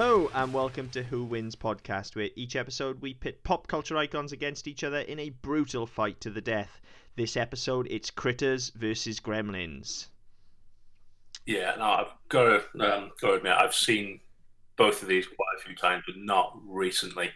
[0.00, 4.32] Hello and welcome to Who Wins podcast, where each episode we pit pop culture icons
[4.32, 6.80] against each other in a brutal fight to the death.
[7.16, 10.06] This episode, it's Critters versus Gremlins.
[11.44, 14.20] Yeah, no, I've got to, um, got to admit, I've seen
[14.78, 17.28] both of these quite a few times, but not recently.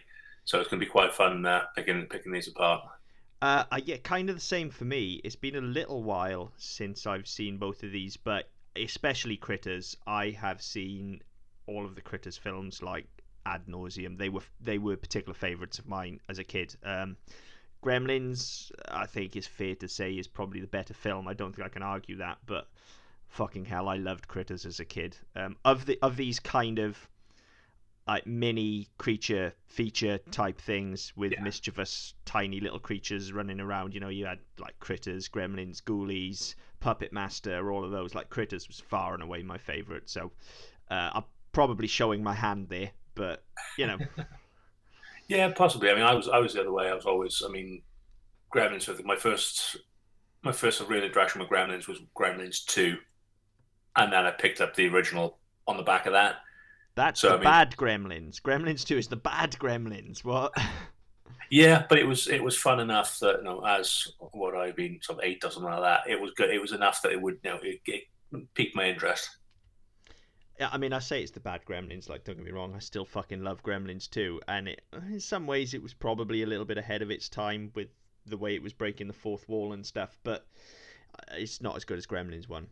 [0.45, 2.81] So it's going to be quite fun uh, picking picking these apart.
[3.43, 5.21] Uh, uh, yeah, kind of the same for me.
[5.23, 10.31] It's been a little while since I've seen both of these, but especially Critters, I
[10.31, 11.21] have seen
[11.67, 13.07] all of the Critters films like
[13.45, 14.17] ad nauseum.
[14.17, 16.75] They were they were particular favourites of mine as a kid.
[16.83, 17.17] Um,
[17.83, 21.27] Gremlins, I think, is fair to say, is probably the better film.
[21.27, 22.67] I don't think I can argue that, but
[23.27, 25.17] fucking hell, I loved Critters as a kid.
[25.35, 26.97] Um, of the of these kind of
[28.07, 31.41] like mini creature feature type things with Yeah.
[31.41, 33.93] mischievous tiny little creatures running around.
[33.95, 38.13] You know, you had like Critters, Gremlins, Ghoulies, Puppet Master, all of those.
[38.13, 40.07] Like Critters was far and away my favourite.
[40.07, 40.31] So
[40.91, 41.23] uh, I'm
[41.55, 43.43] probably showing my hand there, but
[43.77, 43.97] you know,
[45.27, 45.89] Yeah, possibly.
[45.89, 46.87] I mean, I was I was the other way.
[46.87, 47.81] I was always, I mean,
[48.53, 48.87] Gremlins.
[48.87, 49.77] I think my first
[50.43, 52.97] my first real interaction with Gremlins was Gremlins Two,
[53.95, 56.35] and then I picked up the original on the back of that.
[56.93, 58.39] that's So, the I mean- bad Gremlins.
[58.39, 60.23] Gremlins Two is the bad Gremlins.
[60.23, 60.53] What?
[61.51, 64.97] Yeah, but it was it was fun enough that you know, as what I've been
[65.03, 66.09] sort of eight or something like that.
[66.11, 66.49] It was good.
[66.49, 68.03] It was enough that it would you know it, it
[68.55, 69.29] piqued my interest.
[70.59, 72.07] Yeah, I mean, I say it's the bad Gremlins.
[72.09, 74.81] Like, don't get me wrong, I still fucking love Gremlins too, and it,
[75.11, 77.89] in some ways, it was probably a little bit ahead of its time with
[78.25, 80.17] the way it was breaking the fourth wall and stuff.
[80.23, 80.45] But
[81.19, 82.67] uh, it's not as good as Gremlins one.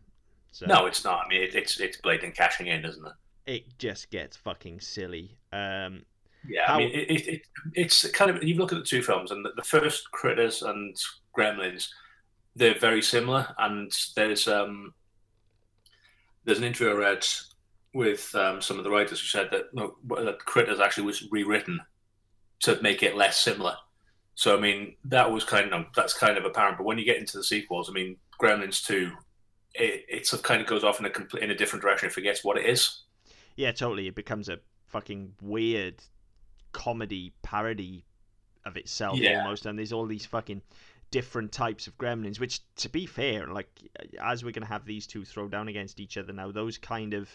[0.52, 1.24] So No, it's not.
[1.24, 3.12] I mean, it, it's it's blatant cashing in, isn't it?
[3.46, 5.36] it just gets fucking silly.
[5.52, 6.06] Um,
[6.48, 7.42] Yeah, How- I mean, it, it, it,
[7.74, 10.96] it's kind of you look at the two films, and the, the first Critters and
[11.36, 11.88] Gremlins,
[12.56, 13.54] they're very similar.
[13.58, 14.94] And there's um,
[16.44, 17.26] there's an interview I read
[17.94, 21.80] with um, some of the writers who said that, no, that Critters actually was rewritten
[22.60, 23.76] to make it less similar.
[24.34, 26.76] So I mean, that was kind of that's kind of apparent.
[26.78, 29.12] But when you get into the sequels, I mean, Gremlins two,
[29.74, 32.08] it, it sort of kind of goes off in a complete in a different direction.
[32.08, 33.02] It forgets what it is.
[33.56, 34.08] yeah, totally.
[34.08, 36.02] It becomes a fucking weird
[36.72, 38.04] comedy parody
[38.64, 39.42] of itself Yeah.
[39.42, 40.62] almost, and there's all these fucking
[41.12, 42.40] different types of gremlins.
[42.40, 43.68] Which, to be fair, like
[44.20, 47.28] as we're gonna have these two throw down against each other now, those kind of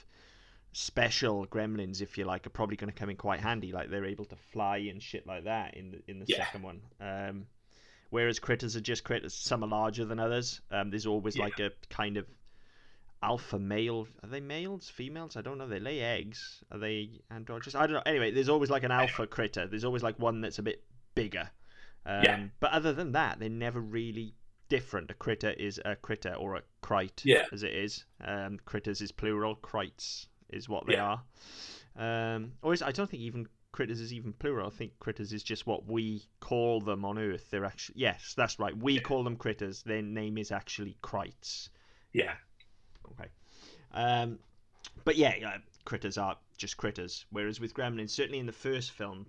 [0.72, 3.72] special gremlins, if you like, are probably going to come in quite handy.
[3.72, 6.38] Like they're able to fly and shit like that in the in the Yeah.
[6.46, 6.82] second one.
[7.00, 7.48] Um,
[8.10, 9.34] whereas critters are just critters.
[9.34, 10.62] Some are larger than others.
[10.72, 11.46] Um, there's always Yeah.
[11.46, 12.26] like a kind of
[13.22, 14.08] alpha male.
[14.24, 15.36] Are they males, females?
[15.36, 15.68] I don't know.
[15.68, 16.64] They lay eggs.
[16.72, 17.76] Are they androgynous?
[17.76, 18.04] I don't know.
[18.06, 19.68] Anyway, there's always like an alpha critter.
[19.68, 20.84] There's always like one that's a bit
[21.16, 21.50] bigger.
[22.06, 22.48] Um, Yeah.
[22.60, 24.34] But other than that, they're never really
[24.70, 25.12] different.
[25.12, 27.46] A critter is a critter or a krite, Yeah.
[27.52, 28.06] as it is.
[28.22, 29.56] Um, critters is plural.
[29.56, 31.18] Krites is what they Yeah.
[31.98, 32.36] are.
[32.36, 34.68] Um, or is, I don't think even critters is even plural.
[34.68, 37.50] I think critters is just what we call them on Earth.
[37.52, 38.76] They're actually yes, that's right.
[38.76, 39.02] We Yeah.
[39.02, 39.84] call them critters.
[39.84, 41.70] Their name is actually krites.
[42.14, 42.36] Yeah,
[43.12, 43.30] Okay.
[43.92, 44.40] Um,
[45.04, 47.26] but yeah, yeah, critters are just critters.
[47.32, 49.26] Whereas with Gremlins, certainly in the first film,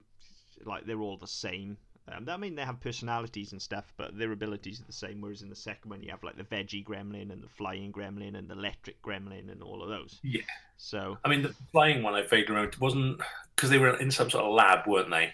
[0.64, 1.76] like they're all the same.
[2.14, 5.20] Um, I mean, they have personalities and stuff, but their abilities are the same.
[5.20, 8.36] Whereas in the second one, you have like the veggie gremlin and the flying gremlin
[8.36, 10.18] and the electric gremlin and all of those.
[10.22, 10.42] Yeah.
[10.76, 13.20] So I mean, the flying one I vaguely remember wasn't
[13.54, 15.32] because they were in some sort of lab, weren't they?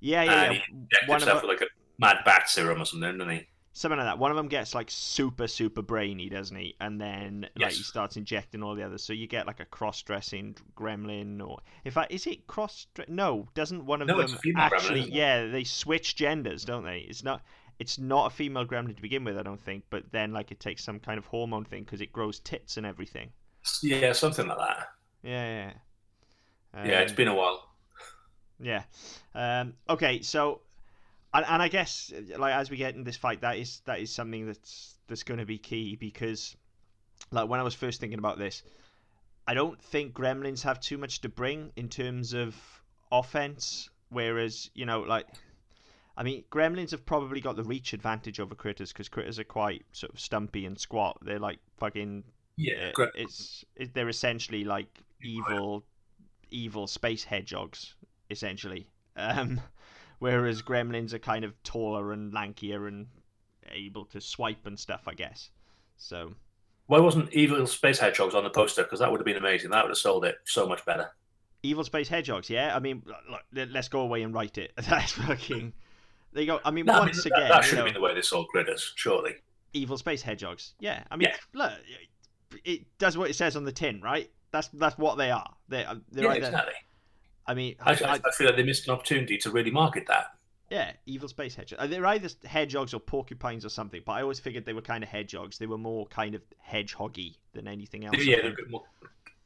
[0.00, 0.98] yeah, yeah, And yeah.
[1.02, 1.66] he One of them, with like a
[1.98, 3.46] mad bat serum or something, didn't he?
[3.74, 4.18] Something like that.
[4.18, 6.76] One of them gets like super, super brainy, doesn't he?
[6.80, 9.04] And then like he starts injecting all the others.
[9.04, 12.86] So you get like a cross-dressing gremlin, or in fact, is it cross?
[13.08, 15.10] No, doesn't one of No, them it's a female gremlin, actually?
[15.10, 17.00] yeah, they switch genders, don't they?
[17.00, 17.42] It's not.
[17.78, 19.84] It's not a female gremlin to begin with, I don't think.
[19.90, 22.86] But then like it takes some kind of hormone thing because it grows tits and
[22.86, 23.32] everything.
[23.82, 24.88] Yeah, something like that.
[25.22, 25.72] Yeah,
[26.74, 26.82] yeah.
[26.82, 27.68] yeah, it's Um, been a while.
[28.60, 28.82] Yeah.
[29.34, 30.60] Um, okay, so
[31.34, 34.12] and, and I guess like as we get in this fight, that is that is
[34.12, 36.56] something that's that's going to be key because
[37.30, 38.62] like when I was first thinking about this,
[39.46, 42.56] I don't think Gremlins have too much to bring in terms of
[43.12, 45.26] offense, whereas you know like.
[46.16, 49.84] I mean, Gremlins have probably got the reach advantage over Critters because Critters are quite
[49.90, 51.18] sort of stumpy and squat.
[51.22, 52.22] They're like fucking
[52.56, 54.86] Yeah, uh, it's it, they're essentially like
[55.20, 55.84] evil
[56.52, 57.94] evil space hedgehogs
[58.30, 59.60] essentially um
[60.18, 63.06] whereas gremlins are kind of taller and lankier and
[63.72, 65.50] able to swipe and stuff i guess
[65.96, 66.32] so
[66.86, 68.82] Why wasn't Evil Space Hedgehogs on the poster?
[68.82, 69.70] Because that would have been amazing.
[69.70, 71.08] That would have sold it so much better.
[71.62, 75.12] evil space hedgehogs yeah i mean look, let- let's go away and write it that's
[75.12, 75.72] fucking
[76.32, 77.86] there you go i mean No, I mean, once that, again that you should have
[77.86, 79.36] been the way they sold critters, surely.
[79.72, 81.36] evil space hedgehogs yeah i mean Yeah.
[81.54, 81.72] look
[82.64, 85.84] it does what it says on the tin right that's that's what they are they
[85.86, 86.74] uh, they're Yeah, either exactly.
[87.46, 90.28] I mean, I, I, I, feel like they missed an opportunity to really market that.
[90.70, 91.90] Yeah, evil space hedgehogs.
[91.90, 95.10] They're either hedgehogs or porcupines or something, but I always figured they were kind of
[95.10, 95.58] hedgehogs.
[95.58, 98.16] They were more kind of hedgehoggy than anything else.
[98.24, 98.82] Yeah, they're a bit more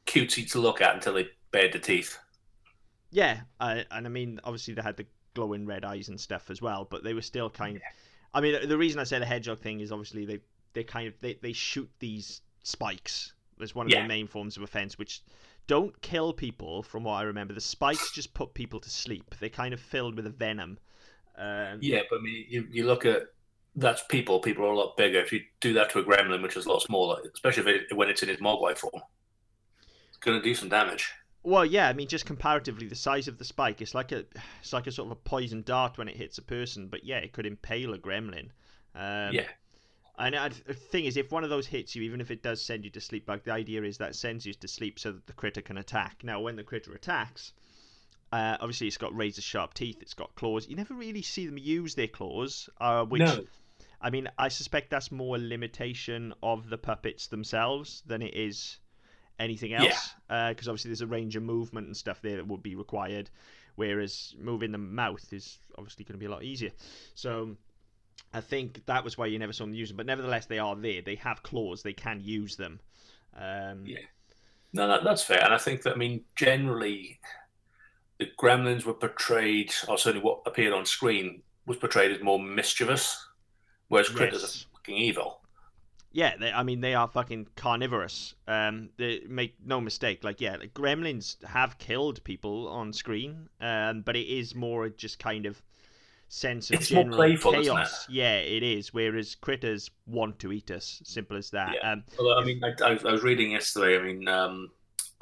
[0.05, 2.17] cutesy to look at until they bared the teeth.
[3.11, 6.61] Yeah, uh, and I mean, obviously they had the glowing red eyes and stuff as
[6.61, 7.81] well, but they were still kind of.
[8.33, 10.39] I mean, the reason I say the hedgehog thing is obviously they
[10.73, 14.03] they kind of they, they shoot these spikes as one of yeah.
[14.03, 15.21] the main forms of offense, which
[15.69, 17.53] don't kill people, from what I remember.
[17.53, 19.35] The spikes just put people to sleep.
[19.39, 20.79] They're kind of filled with a venom.
[21.37, 23.27] Um, yeah, but I mean, you, you look at
[23.75, 24.39] that's people.
[24.39, 25.19] People are a lot bigger.
[25.19, 28.09] If you do that to a gremlin, which is a lot smaller, especially it, when
[28.09, 29.01] it's in its mogwai form,
[30.07, 31.13] it's going to do some damage.
[31.43, 34.25] Well, yeah, I mean, just comparatively, the size of the spike, it's like a,
[34.59, 36.87] it's like a sort of a poison dart when it hits a person.
[36.87, 38.49] But yeah, it could impale a gremlin.
[38.95, 39.47] Um, yeah.
[40.19, 40.35] And
[40.67, 42.89] the thing is, if one of those hits you, even if it does send you
[42.89, 45.61] to sleep, like the idea is that sends you to sleep so that the critter
[45.61, 46.23] can attack.
[46.23, 47.53] Now, when the critter attacks,
[48.33, 50.67] uh, obviously it's got razor sharp teeth, it's got claws.
[50.67, 53.45] You never really see them use their claws, uh, which, no.
[54.01, 58.77] I mean, I suspect that's more a limitation of the puppets themselves than it is
[59.39, 60.13] anything else.
[60.27, 60.47] Because yeah.
[60.47, 63.29] uh, obviously there's a range of movement and stuff there that would be required,
[63.75, 66.71] whereas moving the mouth is obviously going to be a lot easier.
[67.15, 67.55] So
[68.33, 69.97] I think that was why you never saw them use them.
[69.97, 71.01] But nevertheless, they are there.
[71.01, 71.83] They have claws.
[71.83, 72.79] They can use them.
[73.35, 73.99] Um, yeah.
[74.73, 75.43] No, that, that's fair.
[75.43, 77.19] And I think that, I mean, generally,
[78.19, 83.27] the gremlins were portrayed, or certainly what appeared on screen, was portrayed as more mischievous,
[83.87, 84.65] whereas critters yes.
[84.65, 85.41] are fucking evil.
[86.11, 88.33] Yeah, they, I mean, they are fucking carnivorous.
[88.47, 90.23] Um, they make no mistake.
[90.23, 95.19] Like, yeah, like, gremlins have killed people on screen, um, but it is more just
[95.19, 95.61] kind of
[96.29, 98.05] sense of it's general playful, chaos.
[98.07, 98.13] It?
[98.13, 98.93] Yeah, it is.
[98.93, 101.01] Whereas critters want to eat us.
[101.03, 101.75] Simple as that.
[101.75, 101.91] Yeah.
[101.91, 103.99] Um, well, I mean, I, I, was reading yesterday.
[103.99, 104.69] I mean, um,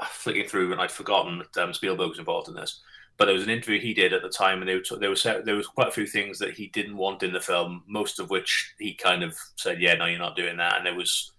[0.05, 2.81] flicking through, and I'd forgotten that um, Spielberg was involved in this.
[3.17, 5.23] But there was an interview he did at the time, and there was there was
[5.23, 7.83] there was quite a few things that he didn't want in the film.
[7.87, 10.93] Most of which he kind of said, "Yeah, no, you're not doing that." And there
[10.93, 11.31] was,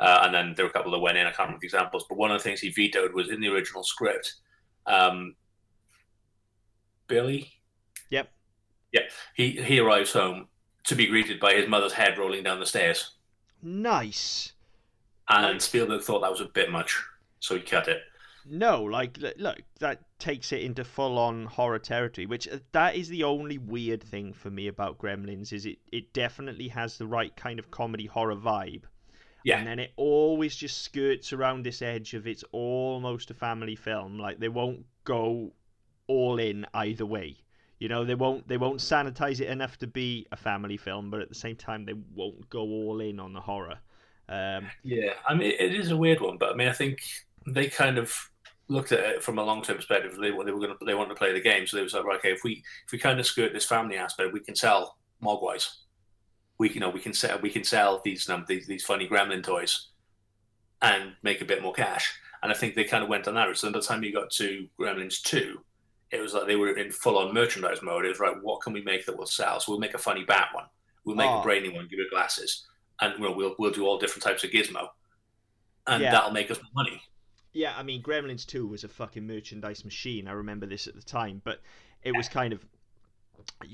[0.00, 1.26] uh, and then there were a couple that went in.
[1.26, 3.52] I can't remember the examples, but one of the things he vetoed was in the
[3.52, 4.36] original script.
[4.86, 5.34] Um,
[7.06, 7.52] Billy,
[8.96, 10.48] yeah, he he arrives home
[10.84, 13.12] to be greeted by his mother's head rolling down the stairs.
[13.62, 14.52] Nice.
[15.28, 17.02] And Spielberg thought that was a bit much,
[17.40, 18.02] so he cut it.
[18.48, 22.26] No, like look, that takes it into full-on horror territory.
[22.26, 26.12] Which uh, that is the only weird thing for me about Gremlins is it it
[26.12, 28.84] definitely has the right kind of comedy horror vibe.
[29.44, 29.58] Yeah.
[29.58, 34.18] And then it always just skirts around this edge of it's almost a family film.
[34.18, 35.52] Like they won't go
[36.06, 37.36] all in either way.
[37.78, 41.20] You know, they won't they won't sanitize it enough to be a family film, but
[41.20, 43.78] at the same time, they won't go all in on the horror.
[44.28, 47.00] Um, yeah, I mean, it is a weird one, but I mean, I think
[47.46, 48.12] they kind of
[48.68, 50.16] looked at it from a long term perspective.
[50.16, 52.04] They, they were going to they wanted to play the game, so they was like,
[52.04, 54.96] right, okay, if we if we kind of skirt this family aspect, we can sell
[55.22, 55.68] Mogwais.
[56.58, 59.42] We you know we can sell we can sell these um, these these funny gremlin
[59.42, 59.88] toys
[60.82, 62.12] and make a bit more cash.
[62.42, 63.58] And I think they kind of went on that route.
[63.58, 65.60] So by the time you got to Gremlins two,
[66.10, 68.04] it was like they were in full on merchandise mode.
[68.04, 69.60] It was right, what can we make that will sell?
[69.60, 70.66] So we'll make a funny bat one,
[71.04, 71.34] we'll make oh.
[71.34, 71.42] a ah.
[71.42, 72.66] brainy one, give it glasses,
[73.00, 74.88] and we'll, we'll we'll do all different types of gizmo,
[75.86, 76.12] and yeah.
[76.12, 77.02] that'll make us money.
[77.52, 80.28] Yeah, I mean, Gremlins Two was a fucking merchandise machine.
[80.28, 81.60] I remember this at the time, but
[82.02, 82.64] it was kind of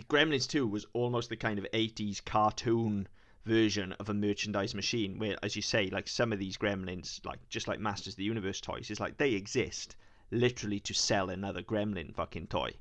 [0.09, 3.09] Gremlins Two was almost the kind of '80s cartoon
[3.45, 7.41] version of a merchandise machine where as you say like some of these gremlins like
[7.49, 9.97] just like masters of the universe toys is like they exist
[10.33, 12.73] literally to sell another Gremlin fucking toy.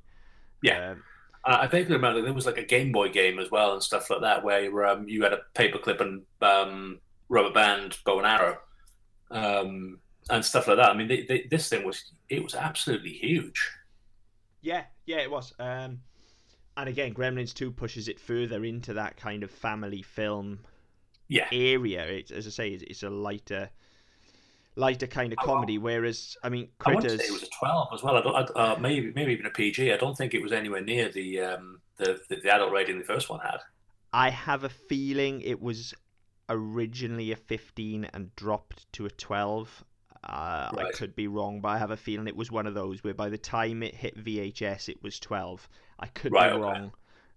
[0.62, 0.90] Yeah.
[0.92, 1.02] Um,
[1.44, 4.20] I vaguely remember there was like a Game Boy game as well and stuff like
[4.20, 8.58] that where um, you had a paperclip and um, rubber band bow and arrow
[9.32, 9.98] um,
[10.30, 10.90] and stuff like that.
[10.90, 13.70] I mean, they, they, this thing was it was absolutely huge.
[14.60, 15.52] Yeah, yeah, it was.
[15.58, 16.00] Um,
[16.76, 20.60] and again, Gremlins Two pushes it further into that kind of family film
[21.28, 21.48] yeah.
[21.50, 22.06] area.
[22.06, 23.68] It, as I say, it's, it's a lighter
[24.76, 25.78] lighter kind of comedy.
[25.78, 27.20] Whereas, I mean, Critters.
[27.20, 28.16] I it was a twelve as well.
[28.16, 29.92] I don't, uh, maybe maybe even a PG.
[29.92, 33.04] I don't think it was anywhere near the um, the, the, the adult rating the
[33.04, 33.58] first one had.
[34.12, 35.94] I have a feeling it was
[36.48, 39.84] originally a fifteen and dropped to a twelve.
[40.24, 40.86] Uh, right.
[40.86, 43.14] I could be wrong, but I have a feeling it was one of those where
[43.14, 45.68] by the time it hit VHS, it was twelve.
[45.98, 46.62] I could right, be okay.
[46.62, 46.92] wrong,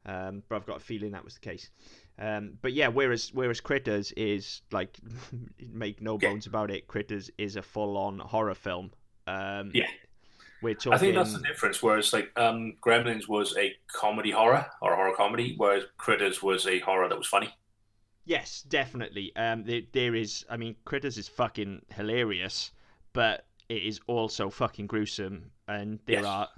[0.05, 1.69] um, but I've got a feeling that was the case.
[2.17, 4.97] Um, but yeah, whereas whereas Critters is like
[5.71, 6.49] make no bones yeah.
[6.49, 8.91] about it, Critters is a full on horror film.
[9.27, 9.87] Um, yeah,
[10.61, 10.93] we're talking.
[10.93, 11.83] I think that's the difference.
[11.83, 16.79] Whereas like um, Gremlins was a comedy horror or horror comedy, whereas Critters was a
[16.79, 17.53] horror that was funny.
[18.23, 19.35] Yes, definitely.
[19.35, 20.45] Um, there, there is.
[20.49, 22.71] I mean, Critters is fucking hilarious,
[23.13, 26.25] but it is also fucking gruesome, and there yes.
[26.25, 26.49] are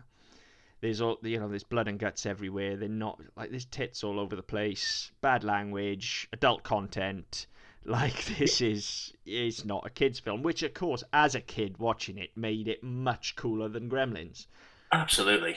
[0.81, 1.47] There's all you know.
[1.47, 2.77] There's blood and guts everywhere.
[2.77, 5.11] They're not like there's tits all over the place.
[5.21, 7.47] Bad language, adult content.
[7.85, 12.17] Like this is is not a kids film, which of course, as a kid watching
[12.17, 14.47] it, made it much cooler than Gremlins.
[14.91, 15.55] Absolutely.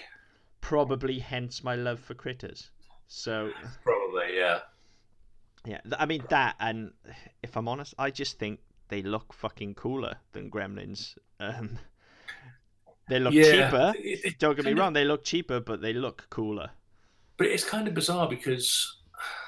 [0.60, 2.70] Probably hence my love for critters.
[3.08, 3.50] So
[3.82, 4.60] Probably, yeah.
[5.66, 6.92] yeah, I mean that, and
[7.42, 8.60] if I'm honest, I just think
[8.90, 11.16] they look fucking cooler than Gremlins.
[11.40, 11.80] Um,
[13.10, 13.92] they look Yeah, cheaper.
[13.98, 16.70] it- it Don't get me of- wrong, they look cheaper, but they look cooler.
[17.36, 18.98] But it's kind of bizarre because,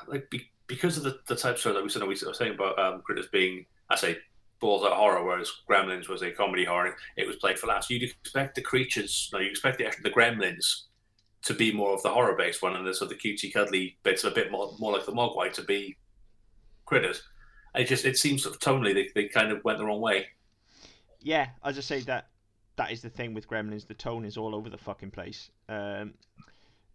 [0.06, 2.54] like, be, because of the, the type of story that we said, we were saying
[2.54, 4.18] about um, critters being, I say,
[4.60, 6.96] balls out horror, whereas Gremlins was a comedy horror.
[7.16, 7.90] It was played for laughs.
[7.90, 10.84] You'd expect the creatures, no, you expect the the Gremlins
[11.42, 13.96] to be more of the horror based one, and the sort of the cutesy, cuddly
[14.04, 15.96] bits, a bit more more like the Mogwai to be
[16.86, 17.22] critters.
[17.74, 20.26] It just it seems sort of tonally they, they kind of went the wrong way.
[21.20, 22.28] Yeah, as I say that
[22.76, 23.86] that is the thing with Gremlins.
[23.86, 25.50] The tone is all over the fucking place.
[25.68, 26.14] Um,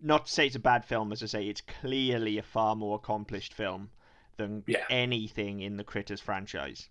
[0.01, 2.95] not to say it's a bad film, as I say, it's clearly a far more
[2.95, 3.89] accomplished film
[4.37, 4.85] than Yeah.
[4.89, 6.89] anything in the Critters franchise.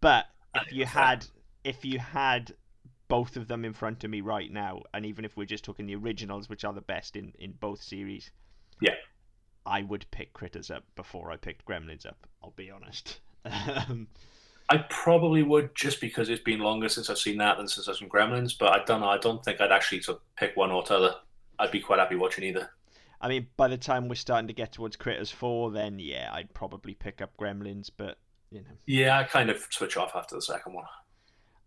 [0.00, 0.88] But if you 100%.
[0.88, 1.26] had
[1.64, 2.54] if you had
[3.08, 5.86] both of them in front of me right now, and even if we're just talking
[5.86, 8.30] the originals, which are the best in, in both series,
[8.80, 8.94] Yeah.
[9.66, 12.26] I would pick Critters up before I picked Gremlins up.
[12.42, 13.20] I'll be honest.
[14.70, 17.96] I probably would just because it's been longer since I've seen that than since I've
[17.96, 18.56] seen Gremlins.
[18.56, 19.08] But I don't know.
[19.08, 21.14] I don't think I'd actually sort of pick one or the other.
[21.58, 22.70] I'd be quite happy watching either.
[23.20, 26.54] I mean, by the time we're starting to get towards Critters 4, then yeah, I'd
[26.54, 28.16] probably pick up Gremlins, but,
[28.50, 28.66] you know.
[28.86, 30.86] Yeah, I kind of switch off after the second one.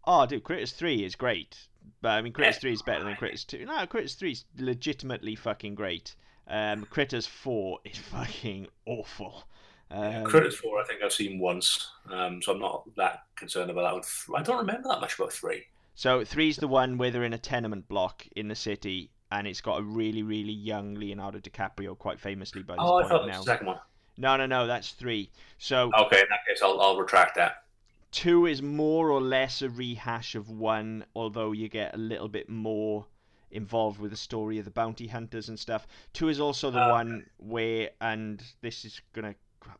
[0.05, 1.67] Oh, dude, Critters 3 is great.
[2.01, 2.61] But, I mean, Critters Yeah.
[2.61, 3.65] 3 is better than Critters 2.
[3.65, 6.15] No, Critters 3 is legitimately fucking great.
[6.47, 9.43] Um, Critters 4 is fucking awful.
[9.91, 14.03] Um, Critters Four, I think I've seen once, um, so I'm not that concerned about
[14.03, 14.33] that.
[14.35, 15.63] I don't remember that much about three.
[15.95, 19.61] So three's the one where they're in a tenement block in the city, and it's
[19.61, 23.21] got a really, really young Leonardo DiCaprio, quite famously by this Oh, I point thought
[23.25, 23.37] that now.
[23.37, 23.79] was the second one.
[24.17, 25.29] No, no, no, that's three.
[25.59, 27.63] So Okay, in that case, I'll, I'll retract that.
[28.11, 32.49] two is more or less a rehash of one, although you get a little bit
[32.49, 33.05] more
[33.51, 35.85] involved with the story of the bounty hunters and stuff.
[36.13, 39.35] Two is also the Ah, one where, and this is gonna,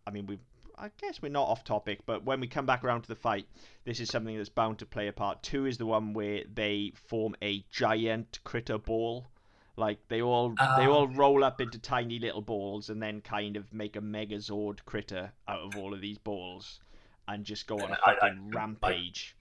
[0.08, 0.40] I mean, we,
[0.78, 3.48] I guess we're not off topic, but when we come back around to the fight,
[3.86, 5.44] this is something that's bound to play a part.
[5.44, 9.28] Two is the one where they form a giant critter ball.
[9.76, 10.88] Like they all they Ah.
[10.90, 15.32] all roll up into tiny little balls and then kind of make a Megazord critter
[15.48, 16.80] out of all of these balls
[17.28, 19.36] and just go on a I- I- fucking rampage.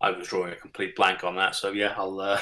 [0.00, 2.18] I was drawing a complete blank on that, so yeah, I'll.
[2.20, 2.40] Uh,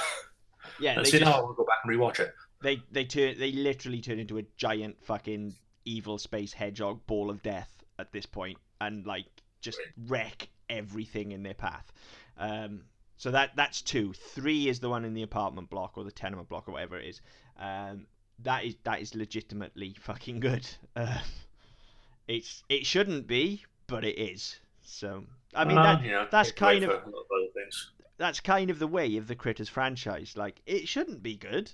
[0.80, 2.32] Yeah, let's see just, how I'll go back and rewatch it.
[2.62, 7.42] they they turn they literally turn into a giant fucking evil space hedgehog ball of
[7.42, 9.26] death at this point and like
[9.60, 11.92] just wreck everything in their path.
[12.38, 12.82] Um,
[13.16, 14.12] so that that's two.
[14.12, 17.06] Three is the one in the apartment block or the tenement block or whatever it
[17.06, 17.20] is.
[17.58, 18.06] Um,
[18.40, 20.66] that is that is legitimately fucking good.
[20.96, 21.18] Uh,
[22.28, 24.60] it's it shouldn't be, but it is.
[24.82, 25.24] So
[25.54, 27.54] I mean Uh, that know, that's kind of for a lot of
[28.16, 30.36] that's kind of the way of the Critters franchise.
[30.36, 31.72] Like it shouldn't be good,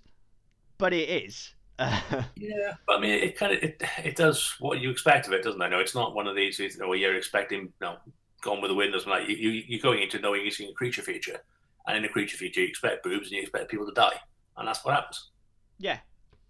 [0.78, 1.54] but it is.
[2.36, 5.42] Yeah, but I mean, it kind of it, it does what you expect of it,
[5.42, 5.68] doesn't it?
[5.68, 7.96] No, it's not one of these you know, where you're expecting, you no,
[8.42, 8.92] gone with the wind.
[8.92, 11.38] Doesn't like you, you you're going into knowing you're seeing a creature feature,
[11.86, 14.16] and in a creature feature you expect boobs and you expect people to die,
[14.56, 15.30] and that's what happens.
[15.78, 15.98] yeah,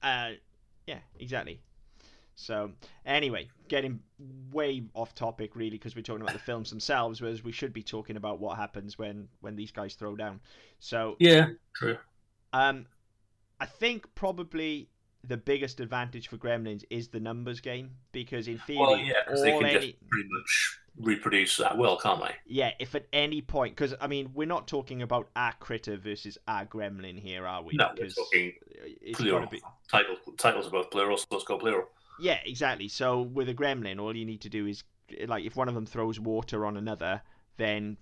[0.03, 0.31] uh,
[0.87, 1.61] yeah, exactly.
[2.37, 2.73] So
[3.07, 4.01] anyway, getting
[4.53, 7.83] way off topic really because we're talking about the films themselves, whereas we should be
[7.83, 10.41] talking about what happens when when these guys throw down.
[10.81, 11.99] So Yeah, true.
[12.53, 12.87] um,
[13.61, 14.90] I think probably
[15.27, 19.53] the biggest advantage for Gremlins is the numbers game because in theory, Well, yeah, they
[19.53, 22.35] can any just pretty much reproduce that well, can't they?
[22.47, 26.39] Yeah, if at any point, because I mean, we're not talking about our critter versus
[26.49, 27.75] our gremlin here, are we?
[27.75, 28.53] No, we're talking
[29.15, 29.47] plural.
[29.47, 29.63] be.
[29.91, 31.87] Titles titles are both plural, so let's go plural.
[32.19, 32.89] Yeah, exactly.
[32.89, 34.85] So with a gremlin, all you need to do is
[35.27, 37.23] like if one of them throws water on another,
[37.57, 37.97] then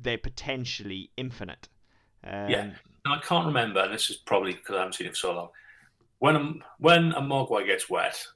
[0.00, 1.68] they're potentially infinite.
[2.22, 2.70] Um, Yeah.
[3.06, 5.34] Now I can't remember, and this is probably because I haven't seen it for so
[5.34, 5.48] long.
[6.24, 8.26] When a when a mogwai gets wet,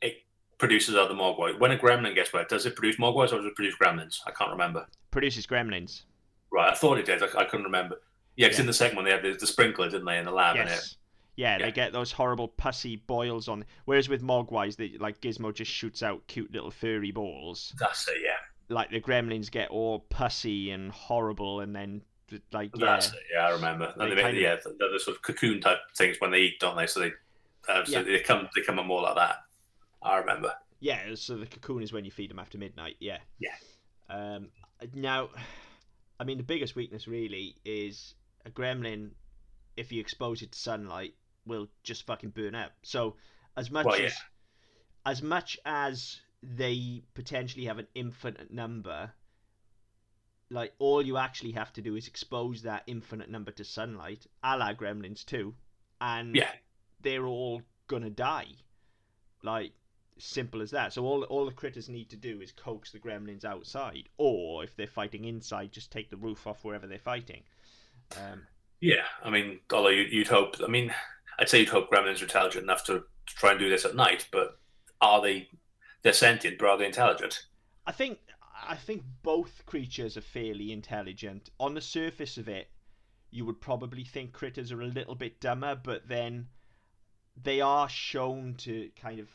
[0.00, 0.14] it
[0.56, 1.58] produces other mogwai.
[1.60, 4.20] When a gremlin gets wet, does it produce mogwais or does it produce gremlins?
[4.26, 4.86] I can't remember.
[5.10, 6.04] Produces gremlins.
[6.50, 7.22] Right, I thought it did.
[7.22, 7.96] I, I couldn't remember.
[8.36, 8.62] Yeah, because Yeah.
[8.62, 10.56] in the second one they had the, the sprinkler, didn't they, in the lab?
[10.56, 10.96] Yes.
[11.36, 13.66] Yeah, they get those horrible pussy boils on.
[13.84, 17.74] Whereas with Mogwais, they like Gizmo just shoots out cute little furry balls.
[17.78, 18.16] that's it.
[18.24, 18.38] Yeah,
[18.74, 22.00] Like the Gremlins get all pussy and horrible, and then
[22.52, 23.18] like yeah, that's it.
[23.32, 23.92] Yeah, I remember.
[23.96, 26.38] And they make, kind of- yeah, they're the sort of cocoon type things when they
[26.38, 26.86] eat, don't they?
[26.86, 27.12] So they,
[27.68, 28.02] uh, so Yeah.
[28.02, 29.36] they come they come more like that.
[30.02, 30.52] I remember.
[30.80, 32.96] Yeah, so the cocoon is when you feed them after midnight.
[33.00, 33.18] Yeah.
[33.40, 33.54] Yeah.
[34.08, 34.48] Um,
[34.94, 35.30] now,
[36.20, 38.14] I mean, the biggest weakness really is
[38.46, 39.10] a gremlin
[39.76, 41.14] if you expose it to sunlight,
[41.46, 42.72] will just fucking burn up.
[42.82, 43.16] So
[43.56, 44.10] as much Well, as yeah.
[45.06, 49.12] as much as they potentially have an infinite number,
[50.50, 54.56] like all you actually have to do is expose that infinite number to sunlight, a
[54.56, 55.54] la Gremlins too,
[56.00, 56.50] and Yeah.
[57.00, 58.48] they're all gonna die.
[59.42, 59.72] Like
[60.18, 60.92] simple as that.
[60.92, 64.74] So all all the critters need to do is coax the gremlins outside, or if
[64.74, 67.42] they're fighting inside, just take the roof off wherever they're fighting.
[68.16, 68.46] Um,
[68.80, 70.92] Yeah, I mean, although you, you'd hope, I mean,
[71.38, 74.28] I'd say you'd hope gremlins are intelligent enough to try and do this at night,
[74.32, 74.58] but
[75.00, 75.48] are they?
[76.02, 77.46] They're sentient, but are they intelligent?
[77.86, 78.18] I think
[78.68, 81.48] I think both creatures are fairly intelligent.
[81.58, 82.70] On the surface of it,
[83.30, 86.48] you would probably think critters are a little bit dumber, but then
[87.34, 89.30] they are shown to kind of.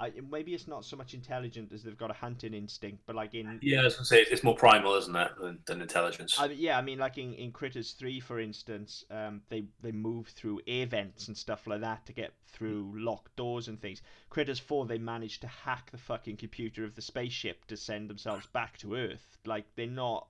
[0.00, 3.34] I, maybe it's not so much intelligent as they've got a hunting instinct, but like
[3.34, 6.36] in Yeah, I was gonna say it's more primal, isn't it, than, than intelligence?
[6.38, 10.28] I, yeah, I mean, like in, in Critters Three, for instance, um, they they move
[10.28, 14.00] through air vents and stuff like that to get through locked doors and things.
[14.30, 18.46] Critters Four, they managed to hack the fucking computer of the spaceship to send themselves
[18.46, 19.36] back to Earth.
[19.44, 20.28] Like they're not,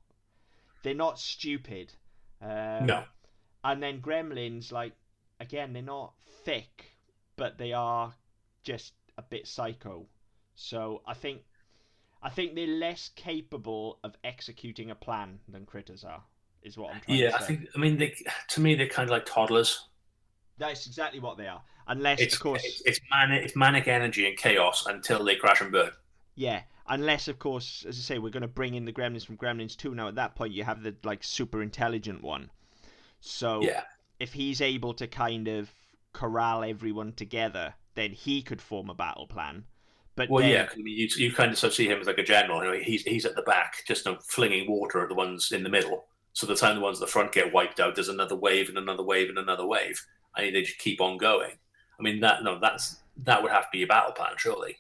[0.82, 1.92] they're not stupid.
[2.42, 3.04] Um, no.
[3.62, 4.94] And then Gremlins, like
[5.38, 6.96] again, they're not thick,
[7.36, 8.14] but they are
[8.64, 10.06] just a bit psycho.
[10.56, 11.42] So I think
[12.22, 16.24] I think they're less capable of executing a plan than critters are.
[16.62, 17.34] Is what I'm trying Yeah, to say.
[17.34, 17.68] Yeah, I think.
[17.74, 18.14] I mean, they,
[18.48, 19.86] to me, they're kind of like toddlers.
[20.58, 21.62] That's exactly what they are.
[21.88, 25.60] Unless, It's of course, it's, it's manic, it's manic energy and chaos until they crash
[25.60, 25.90] and burn.
[26.34, 26.62] yeah.
[26.88, 29.76] Unless, of course, as I say, we're going to bring in the Gremlins from Gremlins
[29.76, 29.94] 2.
[29.94, 32.50] Now, at that point, you have the like super intelligent one.
[33.20, 33.84] So Yeah,
[34.20, 35.70] if he's able to kind of
[36.12, 39.64] corral everyone together, then he could form a battle plan.
[40.16, 40.66] But well, then, yeah.
[40.66, 42.64] 'cause I mean, you, you kind of sort of see him as like a general.
[42.64, 45.52] You know, he's he's at the back, just you know, flinging water at the ones
[45.52, 46.06] in the middle.
[46.32, 48.78] So the time the ones at the front get wiped out, there's another wave and
[48.78, 50.04] another wave and another wave,
[50.36, 51.58] and they just keep on going.
[51.98, 54.78] I mean, that no, that's that would have to be a battle plan, surely.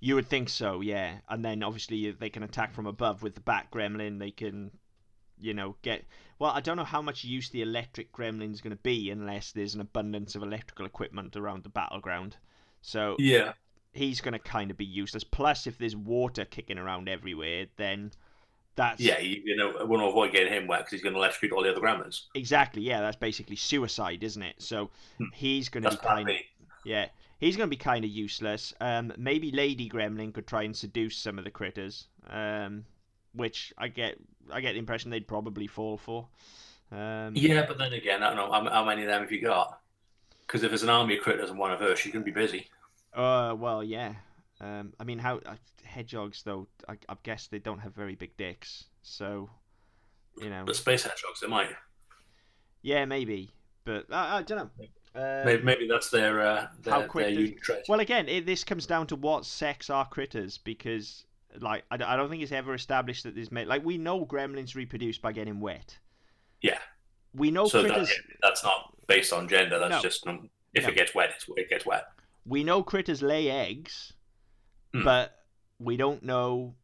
[0.00, 1.20] You would think so, yeah.
[1.28, 4.18] And then obviously uh, they can attack from above with the bat gremlin.
[4.18, 4.70] They can,
[5.40, 6.04] you know, get.
[6.38, 9.52] Well, I don't know how much use the electric gremlin is going to be unless
[9.52, 12.36] there's an abundance of electrical equipment around the battleground.
[12.82, 13.54] So Yeah,
[13.92, 15.24] he's going to kind of be useless.
[15.24, 18.12] Plus, if there's water kicking around everywhere, then
[18.76, 19.18] that's yeah.
[19.18, 21.52] You, you know, I want to avoid getting him wet because he's going to electrocute
[21.52, 22.22] all the other gremlins.
[22.34, 23.00] exactly yeah.
[23.00, 24.56] That's basically suicide, isn't it?
[24.60, 25.30] So Hmm.
[25.30, 26.36] he's going to be kind of
[26.84, 27.08] Yeah,
[27.40, 28.74] he's going to be kind of useless.
[28.80, 32.84] Um, maybe Lady Gremlin could try and seduce some of the critters, um,
[33.34, 34.16] which I get.
[34.52, 36.26] I get the impression they'd probably fall for.
[36.92, 39.40] Um, Yeah, but then again, I don't know how, how many of them have you
[39.40, 39.80] got?
[40.40, 42.38] Because if there's an army of critters and one of her, she's going to be
[42.38, 42.68] busy.
[43.14, 44.14] Uh, well, yeah.
[44.60, 46.66] Um, I mean, how uh, hedgehogs though?
[46.88, 49.48] I, I guess they don't have very big dicks, so
[50.40, 50.64] you know.
[50.66, 51.70] But space hedgehogs, they might.
[52.82, 53.50] Yeah, maybe,
[53.84, 54.70] but I, I don't know.
[55.16, 58.64] Um, Maybe, maybe that's their uh, their, How quick their does- Well, again, it, this
[58.64, 61.24] comes down to what sex are critters because,
[61.60, 63.66] like, I don't think it's ever established that there's made.
[63.68, 65.98] Like, we know gremlins reproduce by getting wet.
[66.60, 66.78] Yeah.
[67.34, 68.12] We know so that, critters.
[68.42, 69.78] that's not based on gender.
[69.78, 70.00] That's No.
[70.02, 70.24] just
[70.74, 70.88] if No.
[70.88, 72.06] it gets wet, it's, it gets wet.
[72.46, 74.12] We know critters lay eggs,
[74.92, 75.04] Hmm.
[75.04, 75.44] but
[75.78, 76.74] we don't know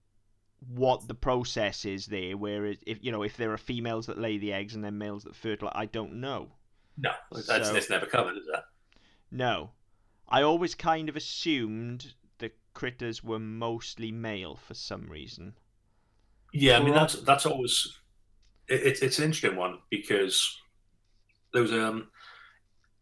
[0.74, 2.36] what the process is there.
[2.36, 5.24] Whereas, if you know, if there are females that lay the eggs and then males
[5.24, 6.52] that fertilize, I don't know.
[6.96, 8.64] No, that's, So- it's never covered, is that?
[9.30, 9.70] No,
[10.28, 12.14] I always kind of assumed
[12.74, 15.54] critters were mostly male for some reason.
[16.52, 17.96] Yeah, I mean that's that's always
[18.68, 20.60] it, it's it's an interesting one because
[21.52, 22.08] there was um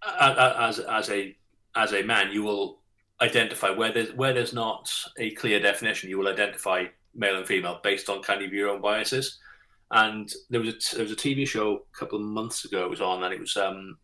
[0.02, 1.36] a- a- as as a
[1.74, 2.80] as a man you will
[3.20, 7.80] identify where there's where there's not a clear definition you will identify male and female
[7.82, 9.38] based on kind of your own biases
[9.90, 12.84] and there was a t- there was a TV show a couple of months ago
[12.84, 13.96] it was on and it was um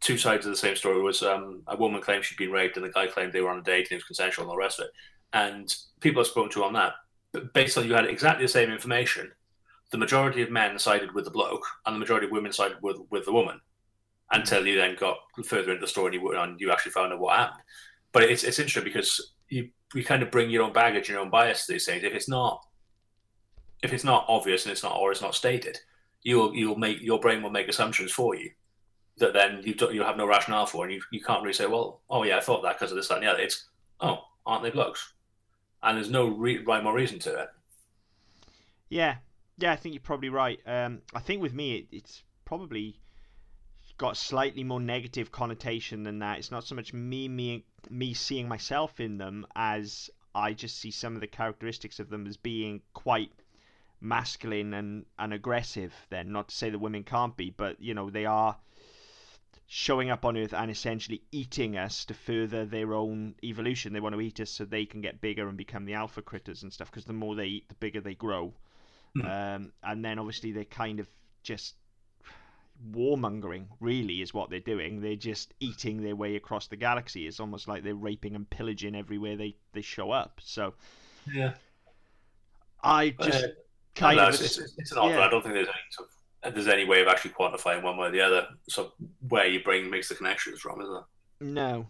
[0.00, 2.84] two sides of the same story was um a woman claimed she'd been raped and
[2.84, 4.60] the guy claimed they were on a date and it was consensual and all the
[4.60, 4.92] rest of it
[5.32, 6.92] and people have spoken to on that
[7.32, 9.30] but based on you had exactly the same information
[9.90, 12.98] the majority of men sided with the bloke and the majority of women sided with
[13.10, 13.60] with the woman
[14.30, 17.36] until you then got further into the story and you, you actually found out what
[17.36, 17.62] happened.
[18.12, 21.30] But it's it's interesting because you you kind of bring your own baggage, your own
[21.30, 22.04] bias to these things.
[22.04, 22.64] If it's not
[23.82, 25.78] if it's not obvious and it's not or it's not stated,
[26.22, 28.50] you'll you'll make your brain will make assumptions for you
[29.18, 32.00] that then you you'll have no rationale for, and you, you can't really say, well,
[32.10, 33.42] oh yeah, I thought that because of this, that, and the other.
[33.42, 33.66] It's
[34.00, 35.12] oh, aren't they blokes?
[35.82, 37.48] And there's no re- rhyme or reason to it.
[38.88, 39.16] Yeah,
[39.58, 40.60] yeah, I think you're probably right.
[40.66, 42.98] Um, I think with me, it, it's probably
[43.98, 46.38] got slightly more negative connotation than that.
[46.38, 50.90] It's not so much me me me seeing myself in them as I just see
[50.90, 53.32] some of the characteristics of them as being quite
[54.00, 55.92] masculine and, and aggressive.
[56.10, 58.56] Then, not to say that women can't be, but you know they are
[59.70, 63.92] showing up on Earth and essentially eating us to further their own evolution.
[63.92, 66.62] They want to eat us so they can get bigger and become the alpha critters
[66.62, 66.90] and stuff.
[66.90, 68.54] Because the more they eat, the bigger they grow.
[69.14, 69.26] Hmm.
[69.26, 71.08] Um, and then obviously they're kind of
[71.42, 71.74] just
[72.92, 73.66] warmongering.
[73.80, 75.00] Really, is what they're doing.
[75.02, 77.26] They're just eating their way across the galaxy.
[77.26, 80.40] It's almost like they're raping and pillaging everywhere they they show up.
[80.42, 80.74] So
[81.30, 81.52] Yeah.
[82.82, 83.48] I just Uh,
[83.94, 85.20] kind no, of it's, it's, it's an odd yeah.
[85.26, 88.08] I don't think there's any sort of, there's any way of actually quantifying one way
[88.08, 88.46] or the other.
[88.68, 88.92] So
[89.28, 91.48] where your brain makes the connections from, is there?
[91.48, 91.86] No,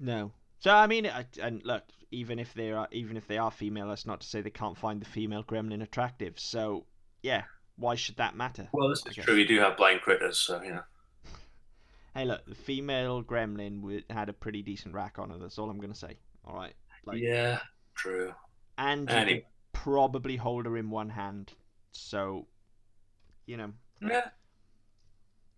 [0.00, 0.32] no.
[0.60, 3.88] So I mean, I- and look, even if they are, even if they are female,
[3.88, 6.38] that's not to say they can't find the female gremlin attractive.
[6.38, 6.86] So
[7.22, 7.44] yeah,
[7.76, 8.68] why should that matter?
[8.72, 9.34] Well, this is true.
[9.34, 10.82] You do have blind critters, so you know.
[12.14, 15.38] Hey, look, the female gremlin had a pretty decent rack on her.
[15.38, 16.16] That's all I'm gonna say.
[16.44, 16.72] All right,
[17.04, 17.60] like, yeah,
[17.94, 18.32] true.
[18.76, 21.52] and you could probably hold her in one hand.
[21.92, 22.48] So,
[23.48, 24.28] you know, Yeah,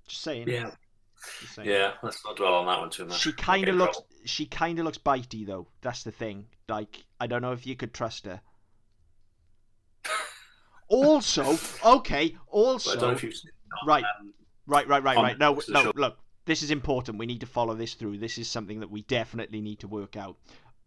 [0.07, 0.48] just saying.
[0.48, 0.70] yeah,
[1.40, 1.68] just saying.
[1.68, 1.92] yeah.
[2.03, 3.18] Let's not dwell on that one too much.
[3.20, 3.98] She kind of looks.
[4.24, 5.66] She kind of looks bitey though.
[5.83, 6.46] That's the thing.
[6.68, 8.40] Like I don't know if you could trust her.
[10.88, 12.37] Also, okay.
[12.53, 13.48] But I don't know Also,
[13.87, 14.35] right, Um,
[14.66, 15.38] right, right, right, right.
[15.38, 15.83] No, no.
[15.85, 15.92] show.
[15.94, 17.16] Look, this is important.
[17.18, 18.18] We need to follow this through.
[18.18, 20.37] This is something that we definitely need to work out.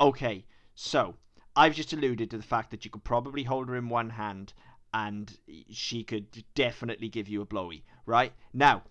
[0.02, 1.16] Okay, so
[1.56, 4.52] I've just alluded to the fact that you could probably hold her in one hand,
[4.94, 5.38] and
[5.70, 7.84] she could definitely give you a blowy.
[8.06, 8.84] Right now,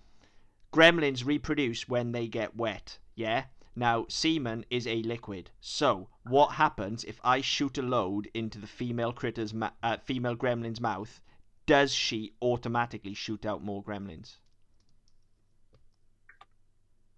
[0.73, 2.99] gremlins reproduce when they get wet.
[3.15, 3.45] Yeah.
[3.75, 5.51] Now, semen is a liquid.
[5.61, 10.37] So, what happens if I shoot a load into the female critter's ma- uh, female
[10.37, 11.23] gremlin's mouth?
[11.65, 14.37] Does she automatically shoot out more gremlins?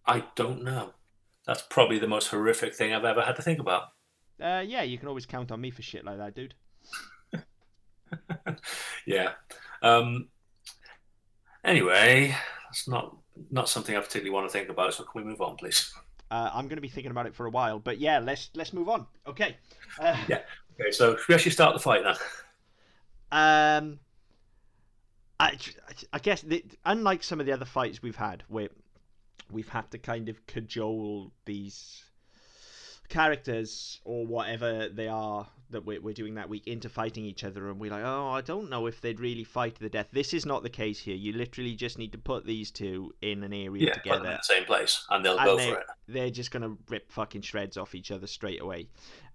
[0.06, 0.94] I don't know.
[1.46, 3.88] That's probably the most horrific thing I've ever had to think about.
[4.40, 6.54] Uh, yeah, you can always count on me for shit like that, dude.
[9.06, 9.32] Yeah.
[9.82, 10.28] Um,
[11.64, 13.16] anyway, that's not
[13.50, 14.94] not something I particularly want to think about.
[14.94, 15.92] So can we move on, please?
[16.30, 18.72] Uh, I'm going to be thinking about it for a while, but yeah, let's let's
[18.72, 19.06] move on.
[19.26, 19.56] Okay.
[20.00, 20.40] Uh, Yeah.
[20.80, 22.16] Okay, so should we actually start the fight then?
[23.30, 23.98] Um,
[25.38, 25.56] I,
[26.12, 28.68] I guess the, unlike some of the other fights we've had, where
[29.50, 32.02] we've had to kind of cajole these
[33.08, 37.68] characters or whatever they are that we're, we're doing that week into fighting each other,
[37.70, 40.08] and we're like, oh, I don't know if they'd really fight to the death.
[40.12, 41.14] This is not the case here.
[41.14, 44.18] You literally just need to put these two in an area Yeah, put them in
[44.22, 44.36] together.
[44.38, 45.86] the same place, and they'll And go for it.
[46.08, 48.88] they're just going to rip fucking shreds off each other straight away.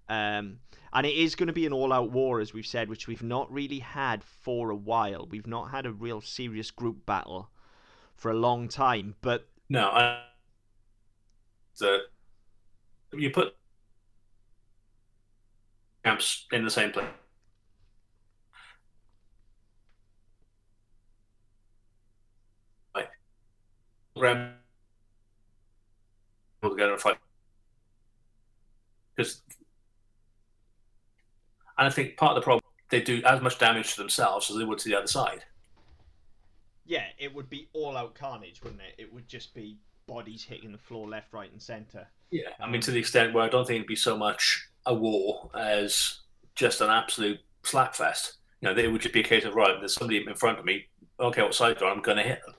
[0.09, 0.57] Um,
[0.91, 3.21] and it is going to be an all out war, as we've said, which we've
[3.21, 5.27] not really had for a while.
[5.29, 7.51] We've not had a real serious group battle
[8.15, 9.15] for a long time.
[9.21, 10.23] But No, I,
[11.77, 11.99] the
[13.13, 13.55] you put
[16.09, 17.05] camps in the same place.
[22.95, 23.09] Like,
[24.15, 24.55] ram
[26.63, 27.17] together and fight
[29.15, 29.41] because,
[31.77, 34.57] and I think part of the problem they do as much damage to themselves as
[34.57, 35.43] they would to the other side.
[36.85, 38.95] yeah, it would be all out carnage, wouldn't it?
[38.97, 42.07] It would just be bodies hitting the floor left, right, and centre.
[42.31, 44.93] Yeah, I mean, to the extent where I don't think it'd be so much a
[44.93, 46.19] war as
[46.55, 48.33] just an absolute slapfest.
[48.59, 50.65] You know, it would just be a case of right, there's somebody in front of
[50.65, 50.87] me.
[51.19, 51.81] Okay, what side?
[51.81, 52.55] I'm going to hit them.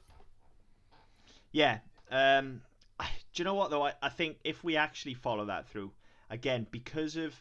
[1.52, 1.78] Yeah.
[2.10, 2.62] Um,
[3.00, 3.84] do you know what though?
[3.84, 5.90] I, I think if we actually follow that through,
[6.30, 7.34] again, because of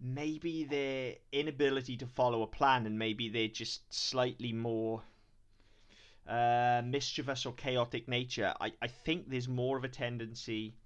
[0.00, 5.02] maybe their inability to follow a plan and maybe they're just slightly more
[6.28, 10.76] uh, mischievous or chaotic nature, I, I think there's more of a tendency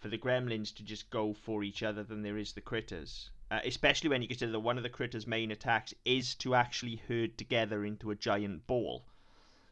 [0.00, 3.30] for the gremlins to just go for each other than there is the critters.
[3.50, 7.00] Uh, especially when you consider that one of the critters' main attacks is to actually
[7.08, 9.02] herd together into a giant ball.